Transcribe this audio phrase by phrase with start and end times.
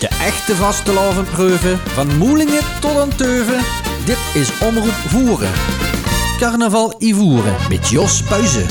[0.00, 3.64] De echte vastelavondpreuven, van Moelingen tot aan Teuven.
[4.04, 5.50] Dit is Omroep Voeren.
[6.38, 8.66] Carnaval Ivoeren met Jos Buizen.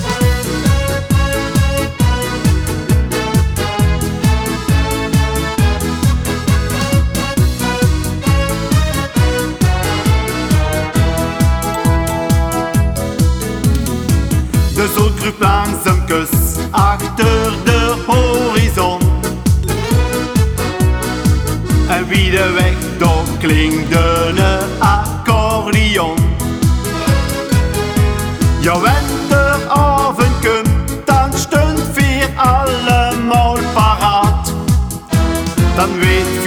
[14.73, 16.29] De zon langs een kus
[16.71, 19.08] achter de horizon.
[21.99, 24.39] En wie de weg door klinkt een
[24.79, 26.17] accordeon.
[28.59, 34.53] Ja, winteravond komt, dan stunt vier allemaal paraat.
[35.75, 36.38] Dan weet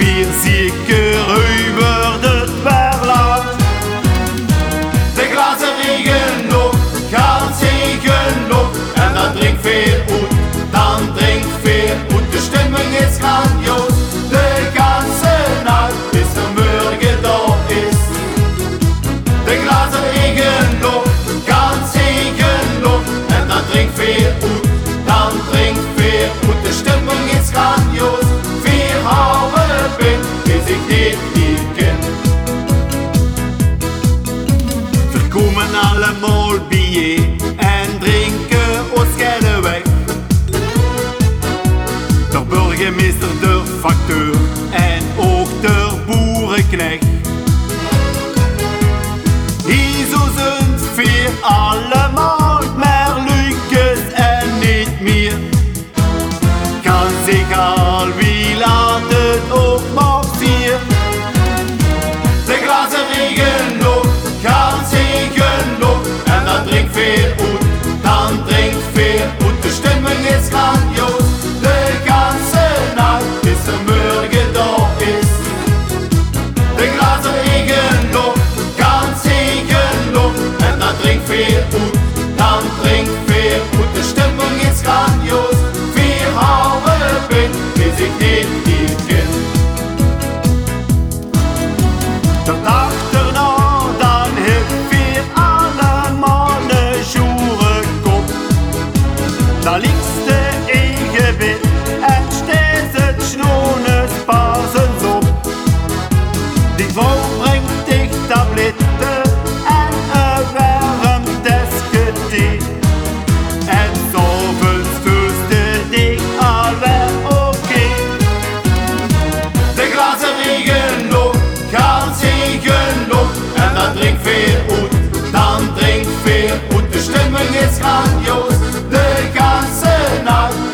[127.07, 127.13] uit.
[127.13, 128.53] De stemming is grandioos,
[128.89, 130.72] de ganze nacht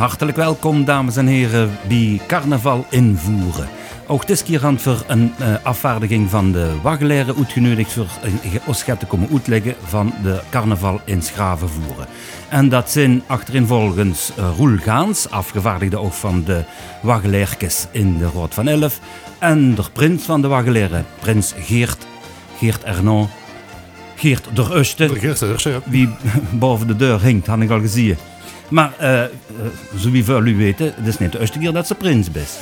[0.00, 3.68] Hartelijk welkom, dames en heren, bij Carnaval invoeren.
[4.06, 8.84] Ook dit keer gaan we een uh, afvaardiging van de Waggelaire uitgenodigd voor uh, ons
[8.84, 12.06] te komen uitleggen van de carnaval in Schraven voeren.
[12.48, 16.64] En dat zijn achtereenvolgens uh, Roel Gaans, afgevaardigde ook van de
[17.02, 19.00] Waggelairkes in de Rood van Elf.
[19.38, 22.06] En de prins van de Waggelaire, prins Geert,
[22.58, 23.28] Geert Ernon.
[24.16, 25.80] Geert der Uste, Geert der Uste, ja.
[25.84, 26.08] wie
[26.52, 28.16] boven de deur hinkt, had ik al gezien.
[28.70, 29.26] Maar uh, uh,
[29.96, 32.58] zoals u weten, het is niet de eerste keer dat ze prins bent.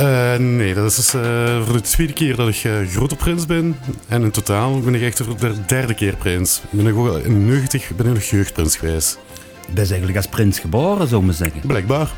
[0.00, 3.76] Uh, nee, dat is uh, voor de tweede keer dat ik uh, grote prins ben.
[4.08, 6.62] En in totaal ben ik echt voor de derde keer prins.
[6.70, 9.18] Ben ik ook in 90 ben ik nog jeugdprins geweest.
[9.66, 11.60] Je bent eigenlijk als prins geboren, zou men zeggen.
[11.66, 12.10] Blijkbaar.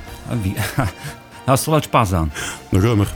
[0.42, 0.54] Wie?
[1.46, 2.32] Dat is er wel pas aan.
[2.68, 3.14] Nog ruimer.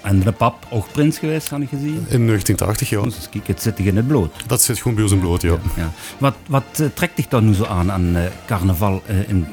[0.00, 2.04] En de pap ook prins geweest, had ik gezien?
[2.08, 3.02] In 1980, ja.
[3.02, 4.34] Dus kijk, het zit in het bloot.
[4.46, 5.50] Dat zit gewoon bij ons in bloot, ja.
[5.50, 5.90] ja, ja.
[6.18, 9.46] Wat, wat uh, trekt dich dan nu zo aan aan uh, carnaval uh, in,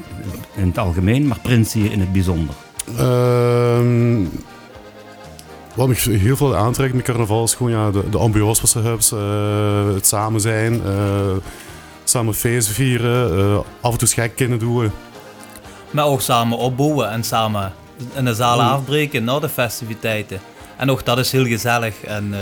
[0.54, 2.54] in het algemeen, maar prins hier in het bijzonder?
[2.90, 4.26] Uh,
[5.74, 8.78] wat me heel veel aantrekt met carnaval is gewoon ja, de, de ambiance wat ze
[8.78, 10.80] hebben, het samen zijn.
[12.04, 14.90] samen feesten vieren, eh, af en toe schijk kunnen doen.
[15.90, 17.72] Maar ook samen opbouwen en samen
[18.14, 20.40] in de zaal afbreken na de festiviteiten.
[20.76, 22.02] En ook dat is heel gezellig.
[22.02, 22.40] En eh,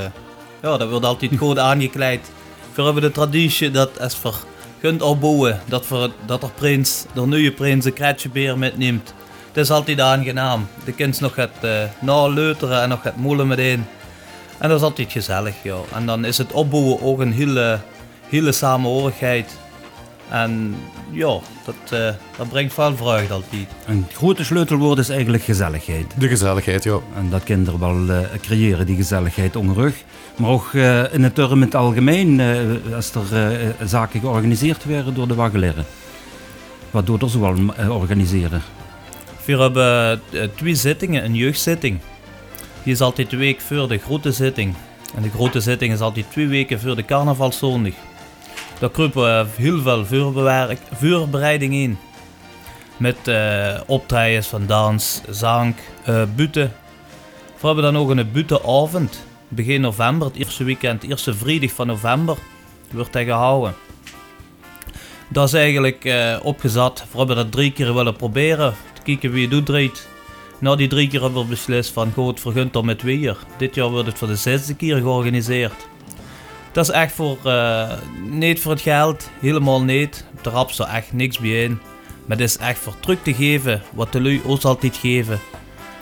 [0.62, 2.30] ja, dat wordt altijd goed aangekleed.
[2.74, 4.32] We hebben de traditie dat als we
[4.80, 9.14] kunt opbouwen, dat, we, dat er prins, de nieuwe prins een kretjebeer metneemt.
[9.46, 10.68] Het is altijd aangenaam.
[10.84, 11.70] De kind nog het uh,
[12.00, 13.86] naleuteren en nog het moelen meteen.
[14.58, 15.76] En dat is altijd gezellig, ja.
[15.94, 17.78] En dan is het opbouwen ook een hele,
[18.28, 19.58] hele samenhorigheid.
[20.28, 20.74] En
[21.10, 23.66] ja, dat, eh, dat brengt veel vreugde altijd.
[23.86, 26.14] Een grote sleutelwoord is eigenlijk gezelligheid.
[26.18, 26.98] De gezelligheid, ja.
[27.16, 29.94] En dat kinderen wel eh, creëren, die gezelligheid onderrug.
[30.38, 34.84] Maar ook eh, in het term in het algemeen, eh, als er eh, zaken georganiseerd
[34.84, 35.84] werden door de waggeleren.
[36.90, 37.56] Wat doet er zoal
[37.88, 38.62] organiseren?
[39.44, 40.20] We hebben
[40.54, 41.98] twee zittingen, een jeugdzitting.
[42.82, 44.74] Die is altijd de week voor de grote zitting.
[45.16, 47.92] En de grote zitting is altijd twee weken voor de carnavalszondag.
[48.78, 50.04] Daar kruipen we heel veel
[50.94, 51.98] voorbereiding in.
[52.96, 53.16] Met
[53.86, 56.72] optredens van dans, zang, eh buten.
[57.60, 59.26] We hebben dan ook een butenavond.
[59.48, 62.36] Begin november, het eerste weekend, eerste vrijdag van november,
[62.90, 63.74] wordt hij gehouden.
[65.28, 67.04] Dat is eigenlijk eh, opgezet.
[67.12, 68.74] We hebben dat drie keer willen proberen.
[68.92, 70.06] Te kijken wie het doet.
[70.58, 73.36] Na die drie keer hebben we beslist van goed, vergunt er met weer.
[73.56, 75.87] Dit jaar wordt het voor de zesde keer georganiseerd.
[76.78, 77.92] Dat is echt voor, eh,
[78.28, 80.24] niet voor het geld, helemaal niet.
[80.42, 81.80] De rap er echt niks bij in.
[82.26, 85.40] Maar het is echt voor terug te geven wat de lui ons altijd geven.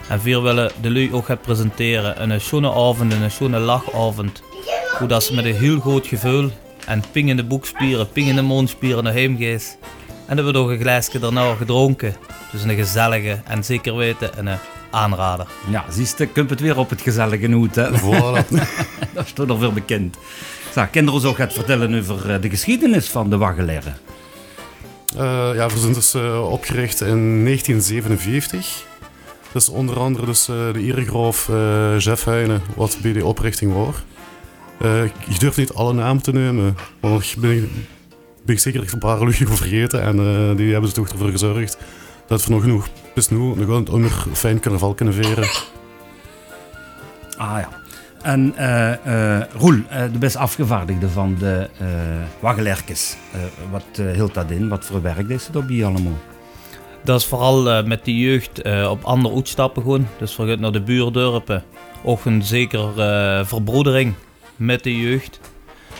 [0.08, 2.16] En we willen de lui ook gaan presenteren.
[2.16, 4.42] En een schone avond en een schone lachavond.
[4.98, 6.50] Hoe dat ze met een heel groot gevoel
[6.86, 9.78] en pingende boekspieren, pingende mondspieren naar huis gaat.
[10.08, 12.16] En dan hebben we nog een glaasje daarna gedronken.
[12.52, 14.58] Dus een gezellige en zeker weten een
[14.90, 15.46] aanrader.
[15.70, 17.68] Ja, ziet je, kunt het weer op het gezellige.
[17.72, 17.98] Hè?
[17.98, 18.48] Voilà.
[19.14, 20.16] dat is toch nog veel bekend.
[20.76, 23.96] Zeg, kinderen zo gaat vertellen over eh, de geschiedenis van de waggeleren.
[25.16, 28.86] Eh, ja, we zijn dus eh, opgericht in 1947.
[29.52, 33.94] Dus onder andere dus, eh, de eregroof eh Jeff Heijnen, wat bij de oprichting was.
[35.28, 37.70] Ik durf niet alle namen te nemen, maar ik ben,
[38.44, 40.02] ben ik zeker een paar luchtjes vergeten.
[40.02, 40.16] En
[40.56, 41.76] die hebben er toch ervoor gezorgd
[42.26, 45.48] dat we nog genoeg bis nu nog wel onder fijn carnaval kunnen veren.
[47.36, 47.84] Ah ja.
[48.26, 51.68] En eh, eh, Roel, eh, de best afgevaardigde van de.
[51.78, 51.86] Eh,
[53.70, 54.68] wat hield dat in?
[54.68, 56.18] Wat voor werk deed ze daarbij allemaal?
[57.04, 60.06] Dat is vooral met de jeugd op andere uitstappen gewoon.
[60.18, 61.64] Dus gaan naar de buurdorpen.
[62.04, 64.14] Ook een zeker eh, verbroedering
[64.56, 65.40] met de jeugd.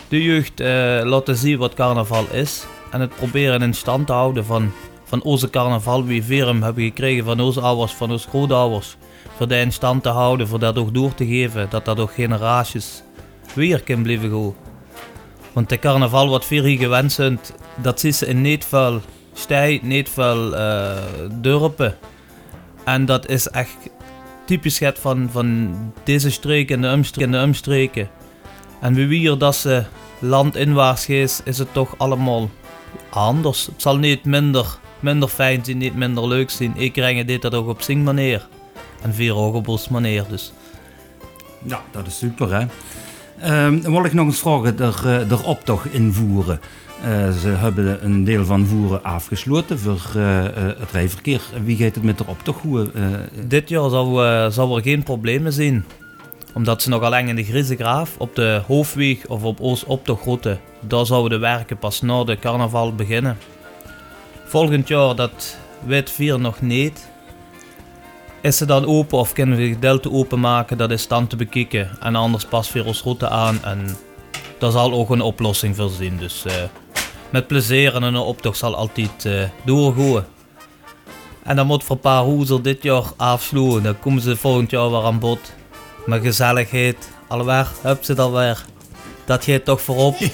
[0.07, 0.59] De jeugd
[1.05, 2.65] laten zien wat carnaval is.
[2.91, 4.71] En het proberen in stand te houden van,
[5.03, 6.05] van onze carnaval.
[6.05, 8.97] Wie hem hebben gekregen van onze ouders, van onze grootouders.
[9.37, 11.67] Voor dat in stand te houden, voor dat ook door te geven.
[11.69, 13.03] Dat dat ook generaties
[13.53, 14.55] weer kan blijven gaan.
[15.53, 17.39] Want de carnaval wat we hier gewend zijn,
[17.75, 19.01] dat is in niet veel
[19.33, 20.97] stij, niet veel eh,
[21.31, 21.97] dorpen.
[22.83, 23.77] En dat is echt
[24.45, 27.33] typisch het van, van deze streek en de omstreken.
[27.33, 28.09] En, de omstreken.
[28.81, 29.83] en wie hier dat ze
[30.19, 32.49] landinwaarts is, is het toch allemaal
[33.09, 33.65] anders.
[33.65, 36.73] Het zal niet minder, minder fijn zijn, niet minder leuk zijn.
[36.75, 38.47] Ik krijg dit dat ook op zing manier.
[39.07, 40.53] En vier ook op ons manier dus.
[41.63, 42.65] Ja, dat is super hè.
[43.39, 46.59] Ehm, wil ik nog eens vragen, er, eh, er optocht invoeren.
[47.03, 51.41] Eh, ze hebben een deel van voeren afgesloten voor eh, eh, het rijverkeer.
[51.63, 53.03] Wie gaat het met de optocht eh,
[53.47, 55.85] Dit jaar zal, eh, zal er geen problemen zijn.
[56.53, 60.15] Omdat ze nog alleen in de Griezegraaf, op de hoofdweg of op Oost op de
[60.15, 63.37] Grote, daar zouden de werken pas na de carnaval beginnen.
[64.45, 67.07] Volgend jaar, dat weet vier nog niet.
[68.47, 71.97] Is ze dan open of kunnen we de gedeelte openmaken, dat is dan te bekijken.
[71.99, 73.97] En anders pas weer ons route aan en
[74.59, 76.17] daar zal ook een oplossing voor zijn.
[76.17, 76.53] Dus eh,
[77.29, 80.25] met plezier en een optocht zal altijd eh doorgaan.
[81.43, 83.83] En dan moet voor een paar hoezel dit jaar afsloten.
[83.83, 85.53] Dan komen ze volgend jaar weer aan bod.
[86.05, 87.09] Met gezelligheid.
[87.27, 88.65] Alweer, heb ze dat weer.
[89.25, 90.17] Dat gaat toch voorop.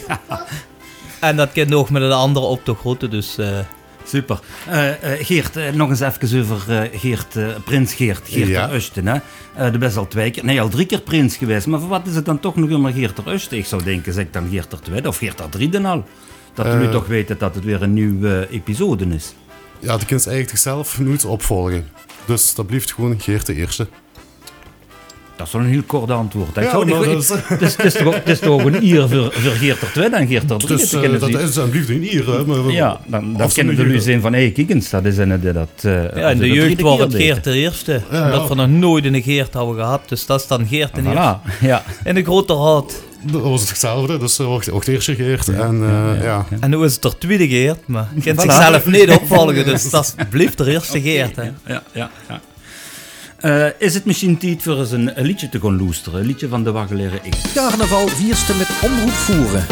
[1.20, 3.08] En dat kan nog met een andere op de grote.
[3.08, 3.60] Dus eh,
[4.06, 4.40] Super.
[4.70, 8.74] Eh, eh, Geert, eh, nog eens even over Geert, Prins Geert, Geert Ja.
[8.74, 9.08] Usten.
[9.08, 9.72] Hè?
[9.72, 11.68] De best al twee keer, nee, al drie keer prins geweest.
[11.68, 13.58] Maar voor wat is het dan toch nog immer Geert ter Usten?
[13.58, 16.06] Ik zou denken, zeg dan Geert ter Tweede of Geert ter Driede al.
[16.54, 16.92] Dat jullie Eh.
[16.92, 19.34] toch weten dat het weer een nieuwe episode is.
[19.80, 21.88] Ja, de kind eigenlijk zichzelf nooit opvolgen.
[22.26, 23.88] Dus dat blijft gewoon Geert de Eerste.
[25.44, 26.56] Dat is wel een heel kort antwoord.
[26.56, 28.62] Ja, zou ik- dat is- het, is, het, is toch, ook- het is toch ook
[28.66, 31.20] een eer voor, voor Geert ter Tweede en Geert ter Driede Dus te eh, kennen
[31.20, 31.40] dat zien.
[31.40, 32.26] is blijft niet hier.
[32.32, 35.18] Hè, maar, Ja, dan, dan kennen nu jullie zijn van, hé, kijk eens, dat is
[35.18, 35.70] een die dat...
[35.82, 37.16] eh, ja, in de jeugd was keer het.
[37.16, 38.02] Geert de eerste.
[38.12, 40.02] Ja, Omdat we nog nooit een Geert hadden gehad.
[40.10, 41.38] Dus dat is dan Geert de eerste.
[41.40, 41.84] Voilà, ja.
[42.04, 45.48] In de grote raad Dat was hetzelfde, dus wordt ook eerst geëerd.
[45.50, 45.90] En, uh,
[46.24, 46.46] ja, ja.
[46.60, 50.16] en nu is het er tweede geëerd, maar je kunt zichzelf niet opvolgen, dus dat
[50.30, 51.36] blijft er eerste geëerd.
[51.36, 52.42] Ja, ja, ja.
[53.46, 56.20] Uh, is het misschien tijd voor eens een, liedje te gaan loesteren?
[56.20, 57.54] Een liedje van de Waggeleren X.
[57.54, 59.66] Carnaval vierste met omroep voeren.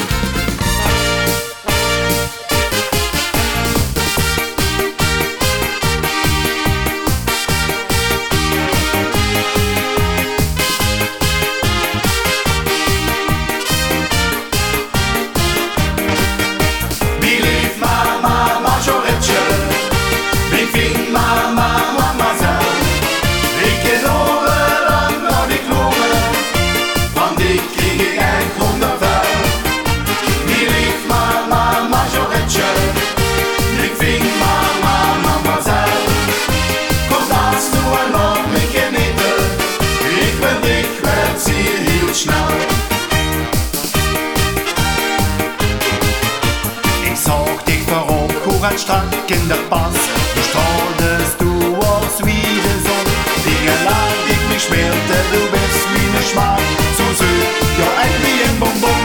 [48.77, 49.93] Strand in der Pass.
[50.35, 53.15] Du strahltest du aus wie die Sonne.
[53.45, 56.61] Dinge lang ich mich schwerte, du bist wie ne Schmarrn.
[56.97, 59.00] So süß, ja, ein wie ein Bonbon.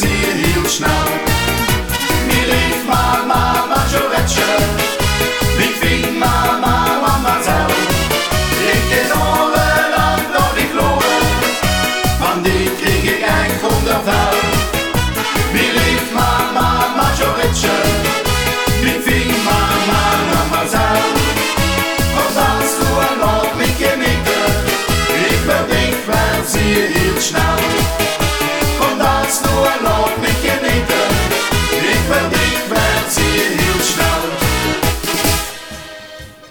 [0.00, 1.33] Dikwijls hier heel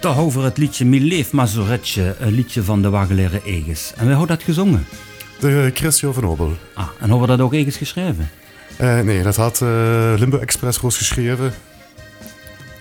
[0.03, 3.93] Toch over het liedje Mi leef Mazuretje, een liedje van de Waggeleren Eges.
[3.95, 4.85] En wie had dat gezongen?
[5.39, 6.53] De Christio van Obel.
[6.73, 8.29] Ah, en hebben we dat ook Eges geschreven?
[8.81, 11.53] Uh, nee, dat had uh, Limbo Express Roos geschreven.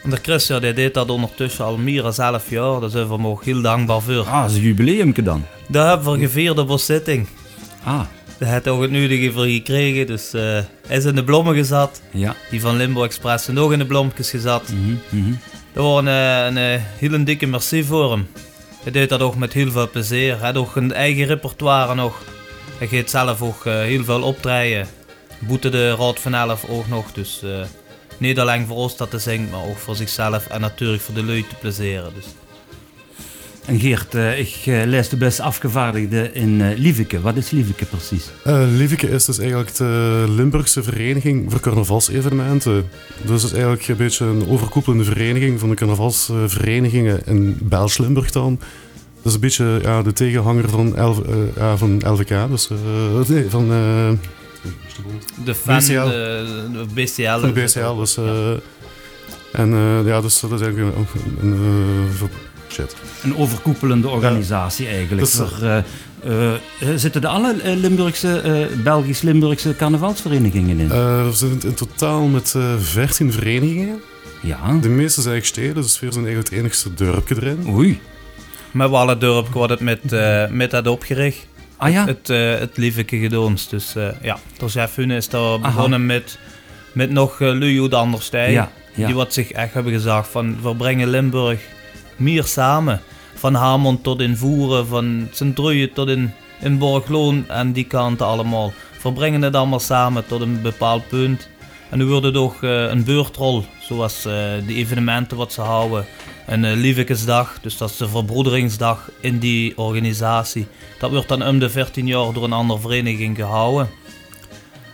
[0.03, 3.27] En de Christian die deed dat ondertussen al meer dan 11 jaar, daar zijn we
[3.27, 4.27] ook heel dankbaar voor.
[4.27, 5.45] Ah, dat is een jubileumke dan?
[5.69, 7.27] Dat hebben we gevierd op zitting.
[7.83, 8.01] Ah.
[8.43, 10.43] Daar heeft ook het nodige voor gekregen, dus uh,
[10.87, 12.03] hij is in de blommen gezet.
[12.11, 12.37] Ja.
[12.51, 14.73] Die van Limbo Express zijn ook in de bloempjes gezet.
[14.73, 15.39] Mm -hmm, mm -hmm.
[15.73, 18.29] Dat was een, een, een hele dikke merci voor hem.
[18.83, 20.39] Hij deed dat ook met heel veel plezier.
[20.39, 22.23] Hij had ook een eigen repertoire nog.
[22.79, 24.87] Hij gaat zelf ook uh, heel veel optreden.
[25.39, 27.13] Boete de Raad van Elf ook nog.
[27.13, 27.61] Dus uh,
[28.19, 31.25] niet alleen voor ons dat te zingen, maar ook voor zichzelf en natuurlijk voor de
[31.25, 32.13] lui te plezieren.
[32.15, 32.27] Dus.
[33.67, 37.21] En Geert, uh, ik lees de best afgevaardigde in Lieveke.
[37.21, 38.31] Wat is Lieveke precies?
[38.77, 42.89] Lieveke is dus eigenlijk de Limburgse vereniging voor carnavalsevenementen.
[43.23, 48.59] Dus het is eigenlijk een beetje een overkoepelende vereniging van de carnavalsverenigingen in Belgisch-Limburg dan.
[49.17, 51.17] Dat is een beetje ja, de tegenhanger van, uh,
[51.57, 53.71] ja, van LVK, dus uh, nee, van
[55.45, 55.93] de fan, BCL.
[55.93, 57.39] de, de BCL.
[57.41, 58.17] Van de BCL, dus...
[58.17, 58.51] eh,
[59.53, 61.07] en eh, ja, dus dat is eigenlijk een...
[61.41, 62.19] een,
[62.73, 62.97] shit.
[63.23, 65.21] Een overkoepelende organisatie eigenlijk.
[65.21, 65.77] Dus, Voor, eh,
[66.25, 66.59] eh, eh,
[66.97, 70.91] zitten er alle Limburgse, eh, Belgisch-Limburgse carnavalsverenigingen in?
[70.91, 74.01] Eh, we zitten in totaal met eh 14 verenigingen.
[74.43, 74.57] ja.
[74.81, 77.67] De meeste zijn eigenlijk steden, dus Veer zijn eigenlijk het enigste dorpje erin.
[77.69, 78.01] Oei.
[78.71, 81.47] Met Wallendorp wordt het met, eh, met dat opgericht.
[81.77, 82.07] Ah ja?
[82.07, 83.69] Het, eh het lieveke gedoons.
[83.69, 86.39] Dus eh, ja, de chef Hune is daar begonnen met,
[86.93, 88.53] met nog uh, Lujo de Anderstij.
[88.53, 89.07] Ja, ja.
[89.07, 91.61] Die wat zich echt hebben gezegd van we brengen Limburg
[92.17, 93.01] meer samen.
[93.35, 98.73] Van Hamond tot in Voeren, van Sint-Truijen tot in, in Borgloon en die kanten allemaal.
[99.03, 101.49] We brengen het allemaal samen tot een bepaald punt.
[101.91, 104.33] En nu wordt het ook eh, een beurtrol, zoals eh
[104.67, 106.07] de evenementen wat ze houden.
[106.47, 110.67] Een uh, Lievekesdag, dus dat is de verbroederingsdag in die organisatie.
[110.99, 113.89] Dat wordt dan om de 14 jaar door een andere vereniging gehouden.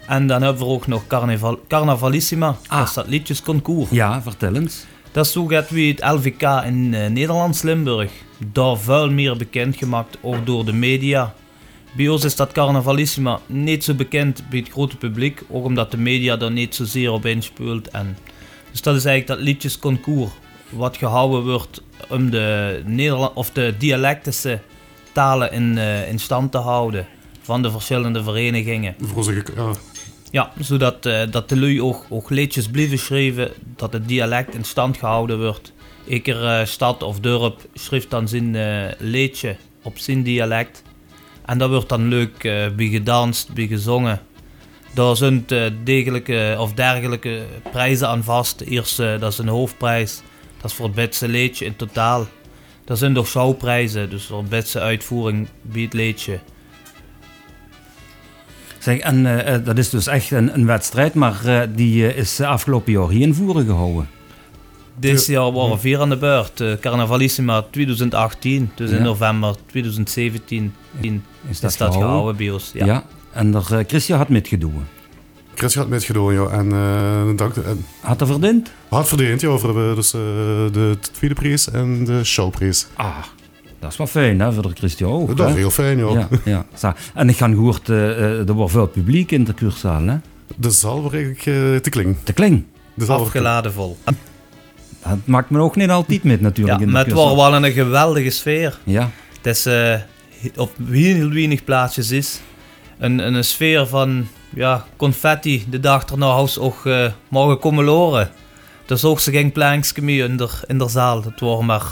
[0.07, 2.79] En dan hebben we ook nog Carnaval, Carnavalissima, Ah.
[2.79, 3.91] dat is dat liedjesconcours.
[3.91, 4.85] Ja, vertel eens.
[5.19, 8.11] Dat is zo gaat wie het LVK in eh, Nederlands-Limburg.
[8.53, 11.35] Daar veel meer bekendgemaakt, ook door de media.
[11.93, 15.97] Bij ons is dat Carnavalissima niet zo bekend bij het grote publiek, ook omdat de
[15.97, 17.89] media daar niet zozeer op inspeelt.
[17.89, 18.17] En
[18.71, 20.31] dus dat is eigenlijk dat liedjesconcours,
[20.71, 24.61] wat gehouden wordt om de, Nederland of de dialectische
[25.13, 27.07] talen in, eh, in stand te houden
[27.43, 28.95] van de verschillende verenigingen.
[29.01, 29.25] Voor
[30.31, 32.29] Ja, zodat eh, dat de lui ook, ook
[32.71, 35.73] blijven schrijven, dat het dialect in stand gehouden wordt.
[36.07, 40.83] Iker eh, stad of dorp schrijft dan zijn eh, liedje op zijn dialect.
[41.45, 42.39] En dat wordt dan leuk
[42.77, 44.21] bij gedanst, bij gezongen.
[44.95, 45.47] Daar zijn
[45.85, 47.43] degelijke of dergelijke
[47.73, 48.61] prijzen aan vast.
[48.61, 50.23] Eerst, dat is een hoofdprijs.
[50.61, 52.27] Dat is voor het beste liedje in totaal.
[52.85, 56.41] Er zijn nog showprijzen, dus voor het beste uitvoering bij het liedje.
[58.79, 62.41] Zeg, en eh, eh, dat is dus echt een, een wedstrijd, maar eh, die is
[62.41, 64.09] afgelopen jaar hier in Voeren gehouden.
[65.01, 66.63] Dit jaar waren vier aan de beurt.
[66.81, 69.03] Carnavalissima 2018, dus in Ja.
[69.03, 70.75] november 2017
[71.49, 72.71] is dat, gehouden bij ons.
[72.75, 72.87] Ja.
[72.87, 73.05] Ja.
[73.33, 74.85] En er, eh, Christian had metgedoen.
[75.55, 76.47] Chris had metgedaan, ja.
[76.47, 78.71] En eh dank, en Had er verdiend?
[78.89, 80.11] hard verdiend, ja, voor de, dus,
[80.73, 82.87] de tweede prijs en de showprijs.
[82.95, 83.17] Ah,
[83.81, 85.37] dat is wel fijn hè, voor de Christian ook.
[85.37, 86.09] Dat is heel fijn, ja.
[86.13, 86.67] Ja, ja.
[86.75, 86.93] Zo.
[87.15, 90.17] En ik ga gehoord, eh, eh, er wordt veel publiek in de kurszaal, hè?
[90.57, 92.17] De zaal wordt eigenlijk eh, te kling.
[92.25, 92.65] De kling.
[92.95, 93.97] De zaal wordt- Afgeladen vol.
[95.03, 96.81] Dat maakt me ook niet altijd met Ja, natuurlijk.
[96.81, 98.79] in de maar het was wel een geweldige sfeer.
[98.85, 99.11] Ja,
[99.43, 99.69] Het is
[100.57, 102.41] op heel weinig plaatsjes is.
[102.99, 105.65] Een, een sfeer van ja, confetti.
[105.71, 106.89] De dag erna had ook
[107.29, 108.31] mogen komen loren.
[108.87, 111.23] Dus ook ze geen plankje meer in de, in de zaal.
[111.25, 111.87] Het was maar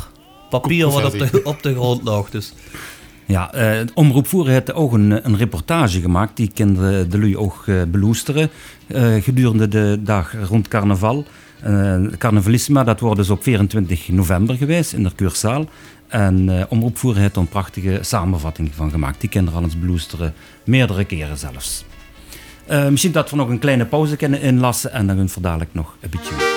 [0.50, 1.48] papier wat op de, Confetti.
[1.48, 2.30] op de grond lag.
[2.30, 2.52] Dus.
[3.26, 6.36] ja eh, Omroep Voeren heeft ook een, een reportage gemaakt.
[6.36, 8.50] Die kinderen de lui ook eh, beloesteren
[8.86, 11.24] eh, gedurende de dag rond carnaval.
[11.60, 15.66] Eh Carnavalissima, dat wordt dus op 24 november geweest in de kurszaal.
[16.08, 19.20] En eh Omroep Voeren heeft er een prachtige samenvatting van gemaakt.
[19.20, 21.84] Die kinderen al eens beloesteren, meerdere keren zelfs.
[22.90, 25.96] Misschien dat we nog een kleine pauze kunnen inlassen en dan gaan we dadelijk nog
[26.00, 26.55] een beetje...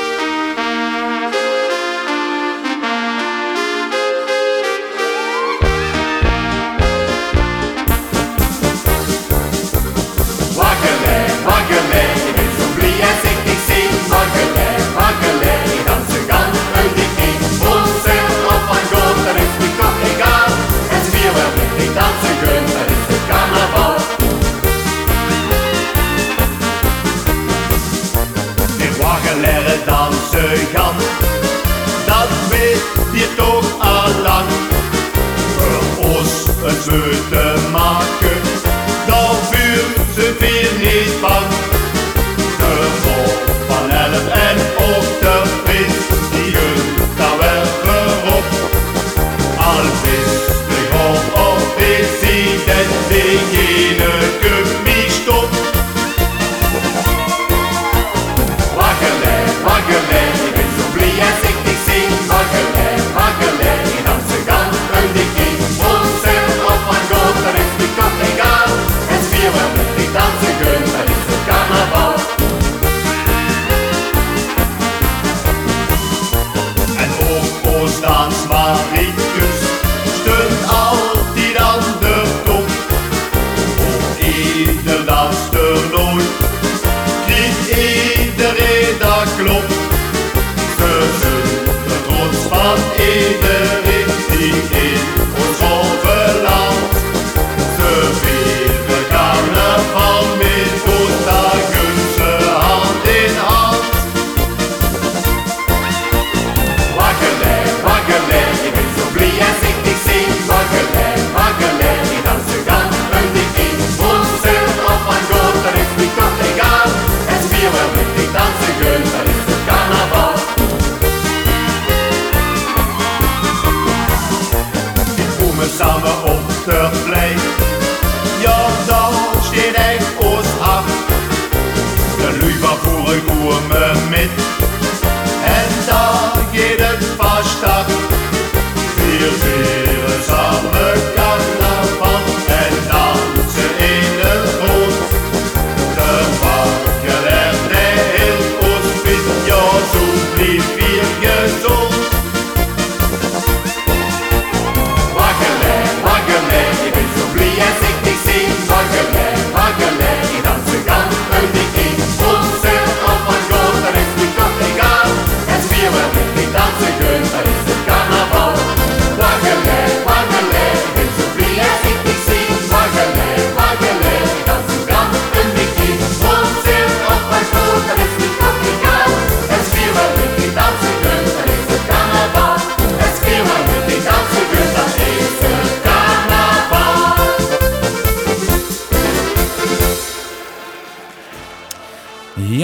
[127.10, 127.39] de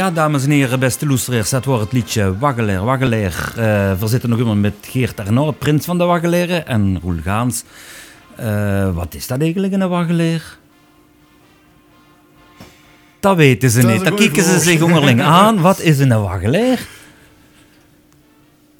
[0.06, 3.54] Ja, dames en heren, beste loesteraars, dat wordt het liedje Waggeleer, Waggeleer.
[3.56, 7.64] Eh, we zitten nog immer met Geert Arnaud, prins van de Waggeleren, en Roel Gaans.
[8.36, 10.58] Eh, wat is dat eigenlijk, een Waggeleer?
[13.20, 14.00] Dat weten ze Dat niet.
[14.00, 15.62] een Dan kijken ze zich onderling aan.
[15.62, 16.88] Wat is een Waggeleer?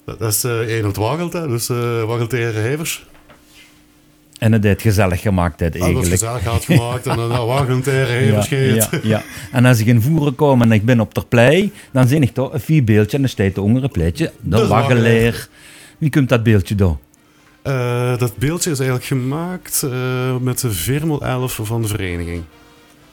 [0.04, 1.48] Dat is eh op het waggelt, hè.
[1.48, 1.66] Dus
[2.06, 3.06] waggelt tegen hevers.
[4.38, 6.12] En het heeft gezellig gemaakt, Dat wordt eigenlijk.
[6.20, 9.22] gezellig had gemaakt en dan nou, waggelt tegen hevers ja, ja.
[9.52, 12.34] En als ik in voeren kom en ik ben op ter plei, dan zie ik
[12.34, 14.32] toch een vier beeldje en dan staat de ongere pleitje.
[14.40, 15.48] De Waggeleer.
[15.98, 16.98] Wie komt dat beeldje door?
[17.66, 22.42] Eh, dat beeldje is eigenlijk gemaakt eh, met de Vermel 11 van de vereniging.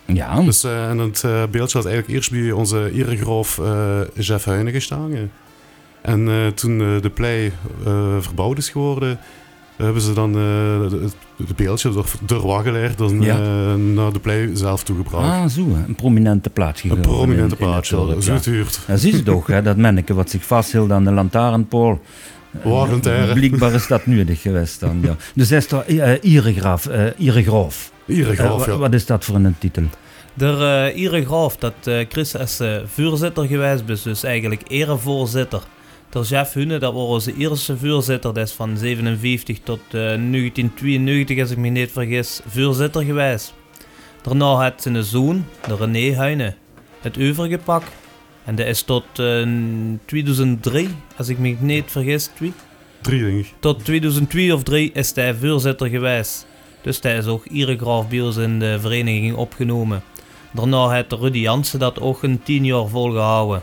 [0.05, 3.62] Ja, Dus, eh, en het beeldje had eigenlijk eerst bij onze eregroof
[4.13, 5.31] Jeff Huinen gestaan.
[6.01, 7.51] En toen de plei
[8.19, 9.19] verbouwd is geworden,
[9.77, 11.15] hebben ze dan eh, het,
[11.47, 12.45] het beeldje door, door
[12.97, 13.38] dan, Ja.
[13.39, 15.25] eh, naar de plei zelf toegebracht.
[15.27, 18.79] ah, zo, een prominente plaats Een prominente in- in het plaats, Zo het huurt.
[18.88, 22.01] Ja, zie je toch, hè, dat manneke wat zich vasthield aan de lantaarnpool.
[22.63, 23.33] Waggentaire.
[23.33, 25.15] Blijkbaar is dat nodig geweest dan, ja.
[25.36, 26.17] Dus hij is toch uh, eh
[28.39, 28.77] Eh, wa- ja.
[28.77, 29.83] Wat is dat voor een titel?
[30.33, 35.62] De uh, Ire Graaf, dat eh, Chris is eh, voorzitter geweest, is dus eigenlijk erevoorzitter.
[36.13, 41.39] Der Jeff Hunne, dat was onze eerste voorzitter, dat is van 57 tot eh, 1992,
[41.39, 43.54] als ik me niet vergis, voorzitter geweest.
[44.21, 46.56] Daarna had zijn zoon, de René Huine,
[47.02, 47.91] het overgepakt.
[48.43, 49.47] En dat is tot eh,
[50.06, 52.54] 2003, als ik me niet vergis, twee.
[53.02, 53.54] Drie, denk ik.
[53.60, 56.47] Tot 2002 of 3 is hij voorzitter geweest.
[56.82, 60.04] Dus hij is ook iedere ons in de vereniging opgenomen.
[60.52, 63.62] Daarna heeft Rudy Jansen dat ook een 10 jaar volgehouden.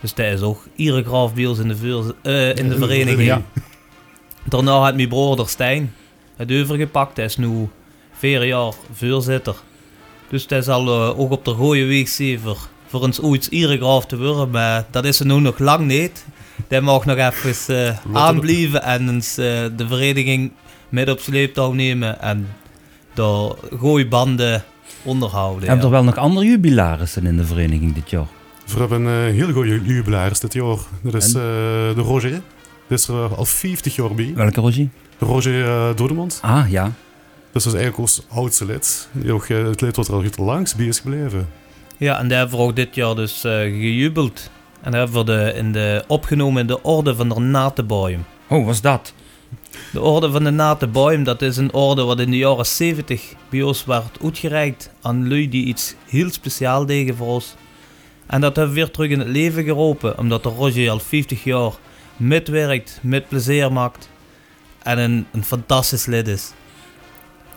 [0.00, 3.22] Dus hij is ook iedere graaf bij ons in de, eh, in de vereniging.
[3.22, 3.42] Ja.
[4.44, 5.94] Daarna heeft mijn broer Stijn
[6.36, 7.16] het overgepakt.
[7.16, 7.68] Hij is nu
[8.12, 9.54] vier jaar voorzitter.
[10.28, 12.38] Dus hij zal eh, ook op de goede weg zijn
[12.86, 14.50] voor, ons ooit iedere graaf te worden.
[14.50, 16.26] Maar dat is er nu nog lang niet.
[16.68, 20.52] Die mag nog even eh, aanblijven en ons, de vereniging
[20.88, 22.48] met op sleeptouw nemen en
[23.14, 24.64] de goede banden
[25.02, 25.68] onderhouden.
[25.68, 25.84] Hebben ja.
[25.84, 28.26] er wel nog andere jubilarissen in de vereniging dit jaar?
[28.72, 30.76] We hebben een heel goede jubilaris dit jaar.
[31.00, 31.32] Dat is eh,
[31.94, 32.42] de Roger.
[32.88, 34.32] Dat is er al 50 jaar bij.
[34.34, 34.88] Welke Roger?
[35.18, 36.38] De Roger uh, Dodemond.
[36.42, 36.92] Ah, ja.
[37.52, 39.08] Dat is eigenlijk ons oudste lid.
[39.12, 41.48] Die ook, eh, het lid wat er al het langst bij is gebleven.
[41.96, 44.50] Ja, en daar hebben we ook dit jaar dus eh, gejubeld.
[44.80, 48.24] En daar hebben we de, in de, opgenomen in de orde van de Natenboom.
[48.48, 49.12] Oh, was dat?
[49.92, 53.62] De orde van de Natenboom, dat is een orde wat in de jaren 70 bij
[53.62, 57.54] ons werd uitgereikt aan lui die iets heel speciaal deden voor ons.
[58.28, 61.44] En dat hebben we weer terug in het leven geroepen, omdat de Roger al 50
[61.44, 61.72] jaar
[62.16, 64.08] metwerkt, met plezier maakt
[64.82, 66.52] en een, een fantastisch lid is.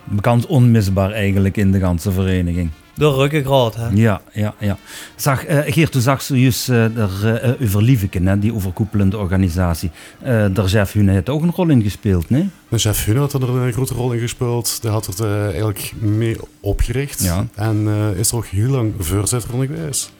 [0.03, 2.69] Bekend onmisbaar eigenlijk in de ganse vereniging.
[2.93, 3.87] De ruggengraat, hè.
[3.93, 4.77] Ja, ja, ja.
[5.15, 9.91] Zag, eh Geert, toen zag zojuist uh, er, uh, over Lieveken, hè, die overkoepelende organisatie.
[10.23, 12.49] Uh, daar Jeff Hune heeft ook een rol in gespeeld, nee?
[12.69, 14.81] De chef Hune had er een grote rol in gespeeld.
[14.81, 17.23] Die had het uh, eigenlijk mee opgericht.
[17.23, 17.45] Ja.
[17.55, 20.11] En uh, is er ook heel lang voorzitter van geweest.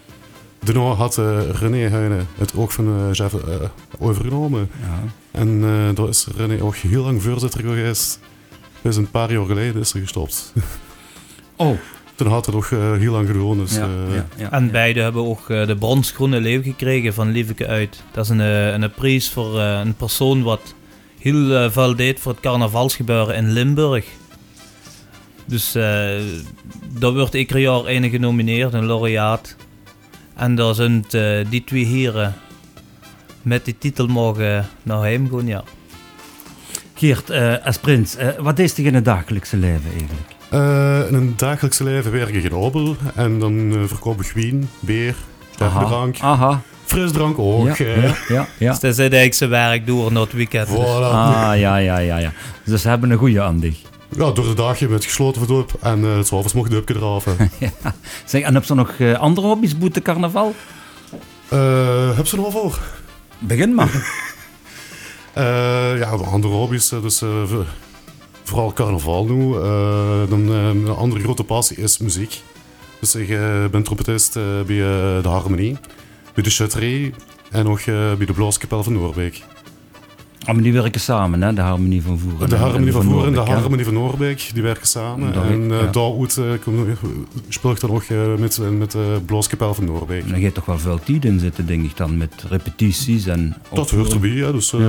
[0.64, 3.36] Daarna had uh, René Huine het ook van uh, Jeff
[4.00, 4.70] overgenomen.
[4.82, 5.40] Ja.
[5.40, 5.62] En
[5.96, 8.20] daar is René ook heel lang voorzitter geweest.
[8.82, 10.54] Dus een paar jaar geleden is er gestopt.
[11.56, 11.78] Oh.
[12.16, 13.58] Toen had het nog uh, heel lang gedaan.
[13.58, 17.32] Dus, ja, uh, ja, ja, en beide hebben ook uh, de bronsgroene leeuw gekregen van
[17.32, 18.04] Lieveke uit.
[18.12, 20.76] Dat is een, een, een prijs voor uh, een persoon wat
[21.20, 24.06] heel veel deed voor het carnavalsgebeuren in Limburg.
[25.46, 29.56] Dus daar wordt ieder jaar een genomineerd, een laureaat.
[30.36, 31.06] En daar zijn
[31.50, 32.34] die twee heren
[33.42, 35.64] met die titel mogen naar hem gaan, ja.
[36.94, 40.30] Geert, eh, als prins, eh, wat is je in het dagelijkse leven eigenlijk?
[40.50, 44.70] Eh, in een dagelijkse leven werk ik in Obel en dan eh, verkoop ik wien,
[44.80, 45.16] beer,
[45.54, 46.62] sterkdrank, Aha.
[46.86, 47.78] frisdrank ook.
[47.78, 48.04] Ja, eh.
[48.04, 48.72] ja, ja, ja.
[48.72, 50.68] Dus dat is eigenlijk zijn werk door naar het weekend.
[50.68, 51.12] Dus Voilà.
[51.12, 52.32] Ah, ja, ja, ja, ja.
[52.66, 53.78] Dus ze hebben een goede aandig.
[54.16, 57.26] Ja, door de dagje met gesloten verdoop en eh, het s'avonds mocht de upje eraf.
[57.26, 57.34] hè.
[58.26, 60.56] Zeg, en heb je nog eh, andere hobby's boete carnaval?
[61.50, 62.80] Eh, heb ze er wel voor?
[63.40, 63.92] Begin maar.
[65.34, 65.44] Eh,
[65.98, 67.22] ja, de andere hobby's, dus
[68.44, 69.52] vooral carnaval nu.
[70.30, 72.42] Dan, een andere grote passie is muziek.
[73.00, 73.28] Dus ik
[73.72, 74.66] ben trompetist bij
[75.22, 75.78] de Harmonie,
[76.34, 77.14] bij de Chatterie
[77.52, 79.42] en nog bij de Blaaskapel van Noorbeek.
[80.46, 81.54] Maar die werken samen, hè?
[81.54, 82.50] De harmonie van voeren.
[82.50, 83.52] De Harmonie en van Voeren en de?
[83.52, 85.34] Harmonie van Noorbeek, die werken samen.
[85.34, 85.86] Dat en eh ja.
[85.92, 86.86] daaruit eh, kom-
[87.50, 90.30] speel ik dan nog eh, met, met de Blaaskapel van Noorbeek.
[90.30, 93.56] Dan gaat toch wel veel tijd in zitten, denk ik dan, met repetities en...
[93.74, 94.52] Dat hoort erbij, hè.
[94.52, 94.80] dus eh,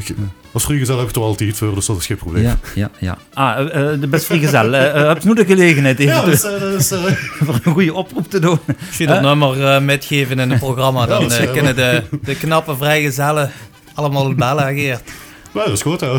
[0.00, 0.14] ge-
[0.52, 2.42] als vrijgezel heb ik er wel tijd voor, dus dat is geen probleem.
[2.42, 3.18] Ja, ja, ja.
[3.34, 4.74] Ah, eh, eh, de best vrijgezel.
[4.74, 7.02] Eh, eh, heb je nu de gelegenheid even Ja, dus, eh, dus, eh,
[7.44, 8.58] voor een goede oproep te doen?
[8.88, 12.76] Als je dat nummer eh, metgeven in het programma, dan eh, kunnen de, de knappe
[12.76, 13.50] vrijgezellen
[14.00, 15.02] allemaal bellen, Geert.
[15.52, 16.18] maar dat is goed, hè.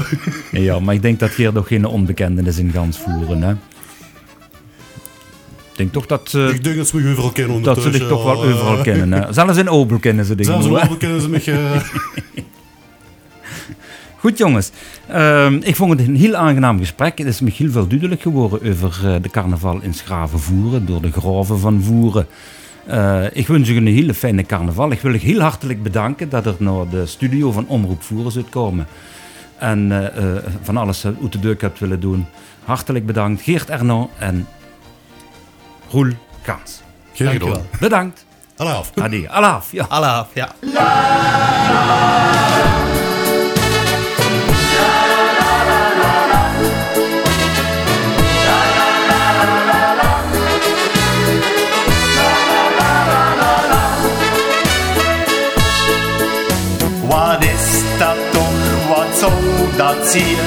[0.67, 3.52] Ja, maar ik denk dat Geert nog geen onbekende is in Gans voeren, hè?
[5.72, 8.24] Ik denk toch dat, eh, Ik denk dat ze me overal kennen dat ze toch
[8.24, 9.34] wel overal kennen, hè?
[9.34, 10.52] Zelfs in Obel kennen ze dingen.
[10.63, 10.84] Zelfs in?
[10.86, 11.82] Obel kennen ze me.
[14.17, 14.72] Goed jongens,
[15.12, 17.17] Ehm, ik vond het een heel aangenaam gesprek.
[17.17, 21.02] Het is me heel veel duidelijk geworden over eh, de carnaval in Schraven Voeren, door
[21.02, 22.28] de graven van Voeren.
[22.86, 24.91] Eh, ik wens u een hele fijne carnaval.
[24.91, 28.50] Ik wil u heel hartelijk bedanken dat er naar de studio van Omroep Voeren zult
[28.50, 28.88] komen.
[29.58, 32.26] En eh, eh, van alles uit de deur hebt willen doen.
[32.63, 34.48] Hartelijk bedankt Geert Erno en
[35.89, 36.82] Roel Kans.
[37.17, 37.65] Dankjewel.
[37.80, 38.26] Bedankt.
[38.56, 38.91] Alle af.
[38.96, 39.72] Adi, alaaf.
[39.72, 39.86] Ja.
[39.89, 40.56] Allah, ja.
[60.12, 60.38] Zien?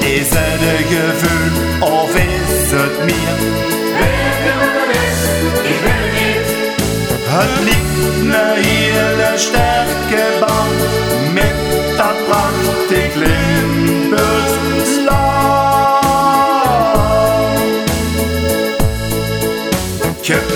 [0.00, 3.36] Is het een gevoel of is het meer?
[7.24, 10.80] Het ligt een hele sterke band
[11.32, 11.54] met
[11.96, 14.54] dat prachtig Limburgs
[15.04, 15.42] land.
[20.26, 20.52] Je hebt